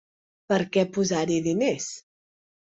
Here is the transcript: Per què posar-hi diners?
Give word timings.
Per 0.53 0.57
què 0.77 0.85
posar-hi 0.97 1.39
diners? 1.51 1.89